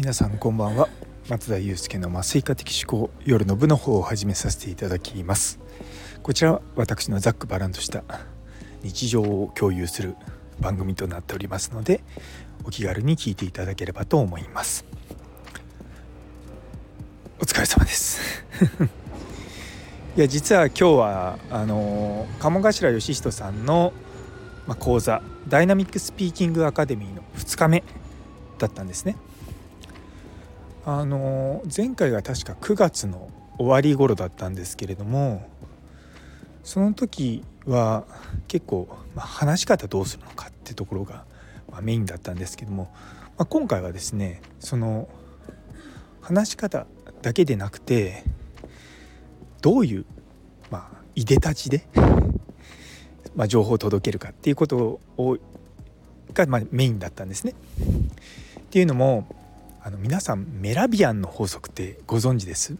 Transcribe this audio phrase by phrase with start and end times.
[0.00, 0.88] 皆さんこんばんは。
[1.28, 5.60] 松田祐介の麻酔科的思考夜の部の方を始めさせていただきます。
[6.22, 8.02] こちらは私のざっくばらんとした
[8.82, 10.16] 日常を共有する
[10.58, 12.00] 番組となっておりますので
[12.64, 14.86] お気軽に聞いていただければと思います。
[17.38, 18.42] お疲れ様です。
[20.16, 23.92] いや実は今日はあの鴨頭義人さんの、
[24.66, 27.84] ま講座ダイナミックスピーキングアカデミーの2日目
[28.56, 29.18] だったんですね。
[30.92, 35.48] あの前回が確か9月の終わり頃だったんですけれども
[36.64, 38.04] その時は
[38.48, 41.24] 結構、まあ、話し方どうするのかってところが、
[41.70, 42.92] まあ、メインだったんですけども、
[43.38, 45.08] まあ、今回はですねその
[46.22, 46.88] 話し方
[47.22, 48.24] だけでなくて
[49.62, 50.04] どういう、
[50.72, 51.86] まあ、いでたちで、
[53.36, 55.38] ま、情報を届けるかっていうことを
[56.34, 57.52] が、ま、メインだったんですね。
[57.52, 59.39] っていうのも
[59.82, 62.76] あの皆さんメラビアンの法則ってご存知です？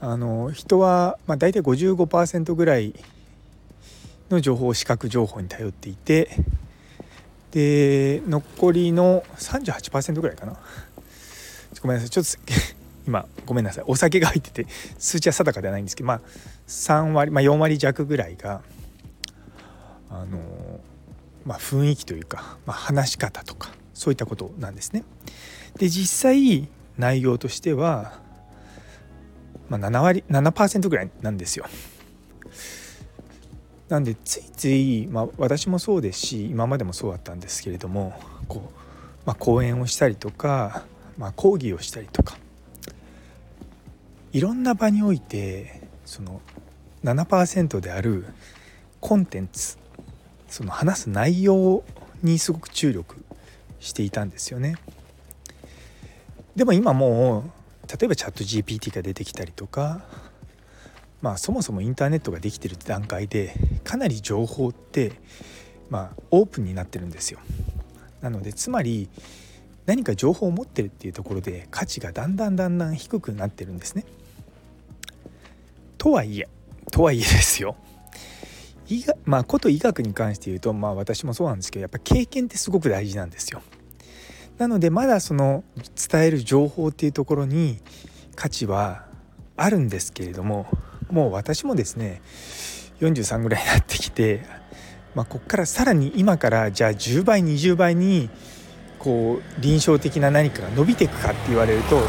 [0.00, 2.94] あの人は、まあ、大体55%ぐらい
[4.28, 6.36] の情報を視覚情報に頼っていて
[7.52, 10.58] で残りの38%ぐらいかな。
[11.80, 12.10] ごめんなさい。
[12.10, 12.52] ちょっと
[13.08, 13.84] 今ごめんなさい。
[13.86, 14.66] お酒が入ってて
[14.98, 16.20] 数値は定かではないんですけどまあ
[16.68, 18.60] 3割、まあ、4割弱ぐらいが
[20.10, 20.38] あの
[21.46, 25.04] まあ雰囲気というか、まあ、話し方とかそういったことなんですね。
[25.78, 28.20] で実際内容としては、
[29.68, 31.66] まあ、7割7%ぐらいなんですよ。
[33.88, 38.78] なんでついつい、まあ、私もそうですし今までもそうだったんですけれどもこう、
[39.26, 40.84] まあ、講演をしたりとか、
[41.18, 42.38] まあ、講義をしたりとか
[44.32, 46.40] いろんな場においてその
[47.04, 48.24] 7%である
[49.00, 49.76] コンテンツ
[50.48, 51.84] その話す内容
[52.22, 53.23] にすごく注力
[53.84, 54.76] していたんですよね。
[56.56, 57.44] でも今も
[57.86, 60.02] う例えばチャット GPT が出てきたりとか
[61.20, 63.54] まあそもそもインターネットができてる段階で
[63.84, 65.12] かなり情報って
[65.90, 67.40] まあオープンになってるんですよ。
[68.20, 69.08] なのでつまり
[69.86, 74.06] 何か情報を持ってるっていうところで価値がだんだんだんだん低くなってるんですね。
[75.98, 76.48] とはいえ
[76.90, 77.76] とはいえですよ
[78.88, 83.62] 医学まあこと医学に関して言うとまあ私もそうなんですけどやっぱ経験ってすごく大事なんですよ。
[84.58, 85.64] なのでまだその
[86.10, 87.80] 伝える情報っていうところに
[88.36, 89.06] 価値は
[89.56, 90.66] あるんですけれども
[91.10, 92.22] もう私もですね
[93.00, 94.42] 43ぐらいになってきて、
[95.14, 98.30] まあ、ここからさらに今からじゃあ10倍20倍に
[98.98, 102.04] こう臨床的な何かが伸びていくかって言われると、ま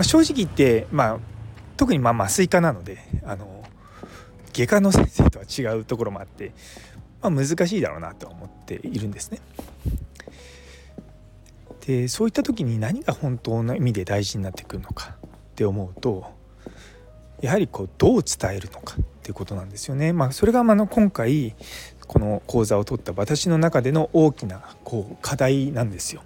[0.00, 1.18] あ、正直言って、まあ、
[1.76, 3.59] 特にまあ麻酔科なのであの
[4.60, 6.52] 外科の先生とは違うところもあって、
[7.22, 9.40] まあ、難しいだろうなとは思っているんですね。
[11.86, 16.30] でそういった時に何が本当の意味で大事になってくるのかって思うと
[17.40, 20.12] やはりこうどう伝えるのかっていうことなんですよね。
[20.12, 21.54] まあ、それがあの今回
[22.06, 26.22] この講座を取った私の中での大きなこう課題なんですよ。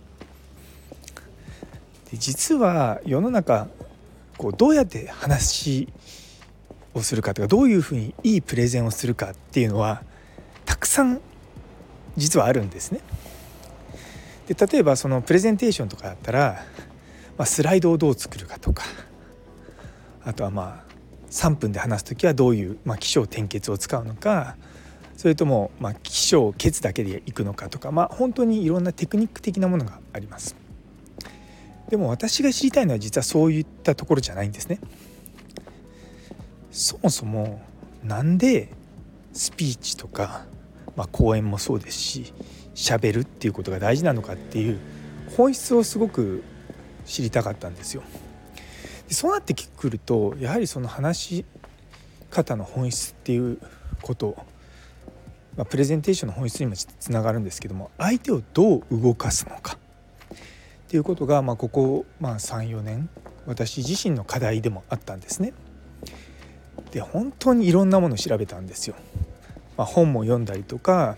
[2.10, 3.68] で実は世の中
[4.36, 5.88] こうどうやって話
[6.94, 10.02] をするかとかどういうふうにいいプレゼンをするかっていうのは
[10.64, 11.20] たくさん
[12.16, 13.00] 実はあるんですね。
[14.46, 16.64] で例えばそのプレゼンテーションとかだったら、
[17.36, 18.84] まあ、スライドをどう作るかとか
[20.22, 20.94] あとはまあ
[21.30, 24.56] 3分で話す時はどういう、まあ、起承転結を使うのか
[25.16, 30.56] それとも、まあ、起承結だけでいくのかとか、まあ、本当にいろんなテクニック的なものがあります。
[31.88, 34.80] でも私が知りたいのは実はそういったところじゃないんですね。
[36.74, 37.62] そもそも
[38.02, 38.68] なんで
[39.32, 40.44] スピーチとか、
[40.96, 42.32] まあ、講演もそうですし
[42.74, 44.80] 喋るっていうことが大事なのかっていう
[45.36, 46.42] 本質をすごく
[47.06, 48.02] 知りたかったんですよ。
[49.08, 51.44] でそうなってくるとやはりその話し
[52.30, 53.58] 方の本質っていう
[54.02, 54.34] こと、
[55.56, 59.78] まあ、プレゼンテーションの本質にもつながるんですけども相手をどう動かすのか
[60.34, 60.36] っ
[60.88, 63.08] ていうことが、まあ、ここ、まあ、34年
[63.46, 65.52] 私自身の課題でもあったんですね。
[66.94, 68.96] で本当にいろんなものを調べたんですよ。
[69.76, 71.16] まあ、本も読んだりとか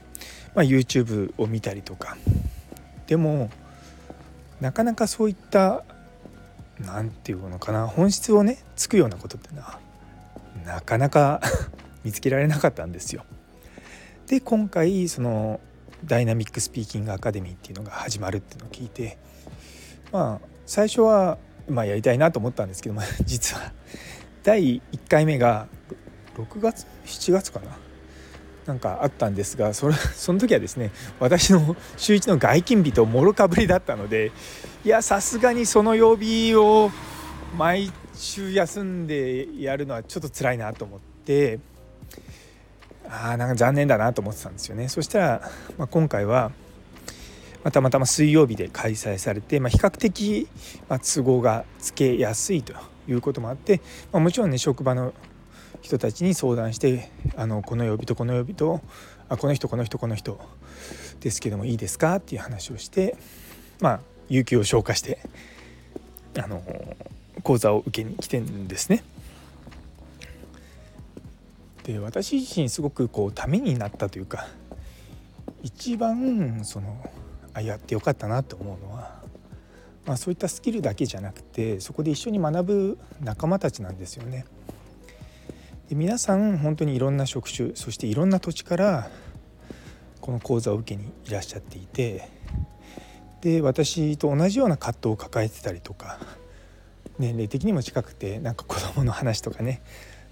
[0.56, 2.16] まあ、YouTube を見たりとか
[3.06, 3.50] でも
[4.60, 5.84] なかなかそういった
[6.80, 9.78] 何て言うのかな本質をねつくようなことってのは
[10.64, 11.42] なかなか
[12.04, 13.24] 見つけられなかったんですよ。
[14.26, 15.60] で今回その
[16.04, 19.18] ダイナミックスピーキングアカデミーっていうのが始まるっていうのを聞いて
[20.10, 21.36] まあ最初は
[21.68, 23.72] まあやりたいなと思ったんですけども実は
[24.46, 25.66] 第1回目が
[26.36, 27.76] 6月7月かな？
[28.66, 34.30] なんかあったんですがそれ その時はですね私の週1の外勤日ともろかぶりだったので
[34.84, 36.92] いやさすがにその曜日を
[37.58, 41.58] 毎週休んでやるのはちょっと辛いなと思って
[43.08, 44.88] ああなんか残念だなと思ってたんですよね。
[44.88, 46.52] そしたら、まあ、今回は、
[47.64, 50.48] ま、たまたま水曜日で開催されて、まあ、比較的、
[50.88, 52.74] ま都合がつけやすいと。
[53.08, 53.80] いうこともあって、
[54.12, 55.12] まあもちろんね職場の
[55.82, 58.80] 人たちに相談してあのこの曜日とこの曜日と
[59.28, 60.40] あこの人この人この人
[61.20, 62.16] ですけどもいいですか？
[62.16, 63.16] っていう話をして
[63.80, 65.20] まあ有給を消化して
[66.38, 66.62] あの
[67.42, 69.04] 講座を受けに来てんですね。
[71.84, 74.48] で私自身すごくこうためになったというか
[75.62, 77.08] 一番その
[77.54, 78.95] あやってよかったなと思うのは、
[80.06, 84.46] まあ、そういったスキルだけじゃなくてそこで一緒に学ぶ仲間たちなんですよね。
[85.88, 89.10] で皆さん本当にいろんな職種そしていろんな土地から
[90.20, 92.28] この講座を受けにいらっしゃっていて
[93.40, 96.18] で私と同じような葛藤を抱えてたりとか
[97.18, 99.82] 年齢的にも近くてなんか子供の話とかね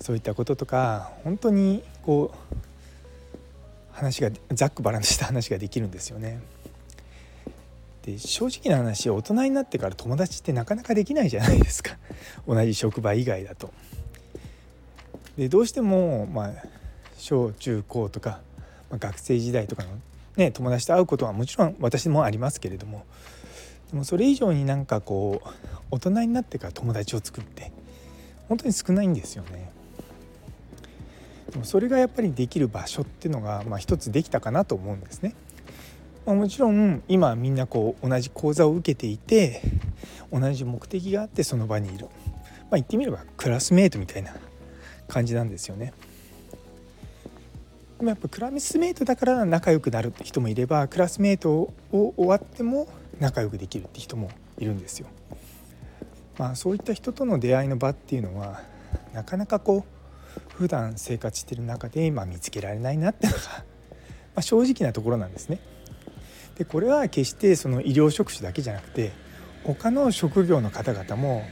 [0.01, 2.57] そういったこととか本当にこう
[3.93, 6.41] 話がざっくばらんとした話ができるんですよね。
[8.05, 11.97] で正直な話大人になってから友達ってなかなかできないじゃないですか
[12.47, 13.73] 同じ職場以外だと。
[15.39, 16.53] でどうしても、まあ、
[17.19, 18.41] 小中高とか、
[18.91, 19.89] まあ、学生時代とかの、
[20.37, 23.05] ね、友達と会うことはもちろん私もありますけれども
[23.91, 25.49] でもそれ以上になんかこう
[25.91, 27.73] 大人になってから友達を作って
[28.49, 29.71] 本当に少ないんですよね。
[31.51, 35.35] でもそれがやっぱりできる場所っていうのが、まあ、一つできたかなと思うんですね。
[36.27, 39.63] ま、もちろん今みんなこう同じ講座を受けていて
[40.33, 44.35] 同じ目的があってその場にいる、まあ、言ってみればクラスメートみたいな
[45.09, 45.93] 感じなんですよね。
[47.99, 51.53] でもやっぱクラスメートだから仲良くなるって人もいればクラスメート
[51.93, 52.89] を終わっても
[53.21, 55.07] 仲良くできるって人もいるんですよ。
[56.37, 58.61] まあ、そういった人との出会いの場っていうのは
[59.13, 63.63] なかなかこう普段生活してる中で、まあ、見つけられないなっていうのが、ま
[64.37, 65.61] あ、正直なところなんですね。
[66.57, 69.13] でこれは決してその医療職種だけじゃなくて
[69.65, 71.45] 他の職業の方々も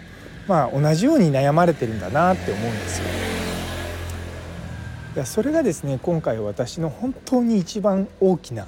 [0.46, 3.06] まあ同じように悩まれてるんだなって思うんですよ。
[5.14, 8.66] いやそれがですね今回私の本当に一番大きな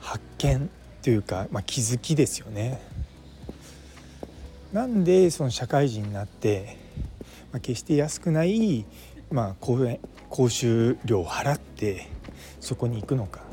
[0.00, 0.70] 発見
[1.02, 2.80] というか、まあ、気づきですよね。
[4.72, 6.78] なんでその社会人になって、
[7.52, 8.84] まあ、決して安くない、
[9.30, 9.98] まあ、講演
[10.28, 12.06] 講習料を払って
[12.60, 13.47] そこに行くのか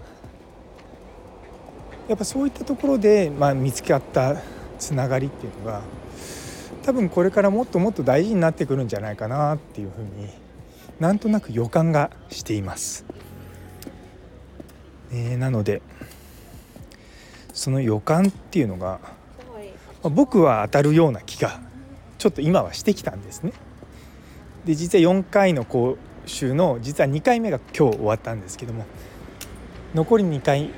[2.08, 4.36] やっぱそういったところで、まあ、見つかった
[4.78, 5.82] つながりっていうのが
[6.84, 10.30] 多分これからもっともっと大事になってくるんじゃないかなっていうふうに
[11.00, 13.06] なんとなく予感がしています。
[15.12, 15.82] えー、なので
[17.54, 19.00] その予感っていうのが、
[20.04, 21.60] まあ、僕は当たるような気が
[22.18, 23.54] ちょっと今はしてきたんですね。
[24.66, 28.86] で実は4回の講習の実は2回目が今日終わったんですけども
[29.96, 30.72] 残り2回に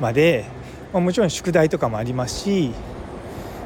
[0.00, 0.44] まで、
[0.92, 2.72] まあ、もちろん宿題とかもありますし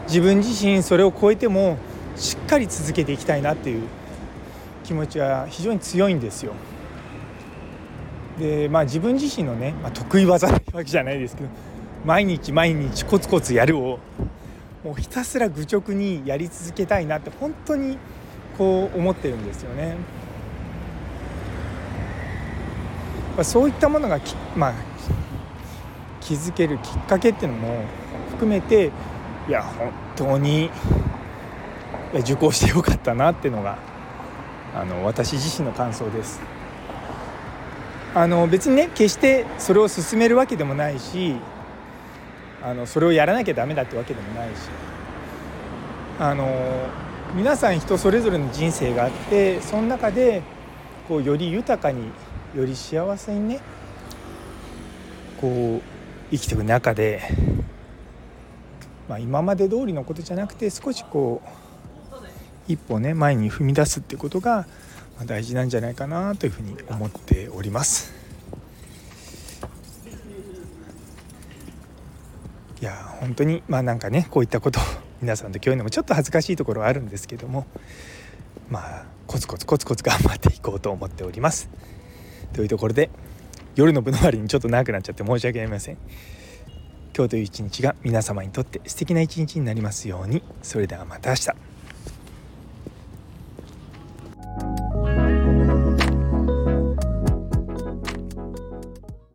[0.06, 1.78] 自分自身それを超えても
[2.14, 3.88] しっかり続けていきたいなっていう
[4.84, 6.52] 気持ちは非常に強いんですよ。
[8.38, 11.48] でまあ自分自身のね、まあ、得意技ってわけじゃないですけど
[12.04, 13.98] 毎日毎日コツコツやるを
[14.84, 17.96] もうひたすら愚直にやり続けたいなって本当に
[18.58, 19.96] こう思ってるんですよね。
[23.36, 24.18] まあ、そういったものが
[24.56, 24.74] まあ、
[26.20, 27.84] 気づけるきっかけっていうのも
[28.30, 28.90] 含めて
[29.46, 30.70] いや本当に
[32.20, 33.78] 受講してよかったなっていうのが
[34.74, 36.40] あの私自身の感想です。
[38.14, 41.36] あの別にね決してそれを進めるわけでもないし
[42.62, 44.52] あのそれをやらなきゃダメだってわけでもないし
[46.18, 46.48] あの
[47.34, 50.42] 皆さん人それぞれの人生があってその中で
[51.06, 52.10] こうより豊かに
[52.56, 53.60] より幸せにね
[55.40, 57.20] こう生きていく中で、
[59.08, 64.66] まあ、今まで通りのことじゃなくて少しこう一歩ね前に踏み出すってことが
[65.26, 68.14] 大事なんじゃないかなというふうに思っております。
[72.80, 74.82] いや本当にまあなんかねこういったことを
[75.22, 77.66] 皆さんと共有のもちょっと恥ずかしいところはあるんですけども
[78.68, 81.70] まあコツコツコツコツ頑張っていこうと思っております。
[82.52, 83.10] というところで
[83.74, 85.98] 夜の部の割にちょっと長くなっちゃって申し訳ありません。
[87.16, 91.75] 今日という一日が皆様にとって素敵な一日になりますようにそれではまた明日。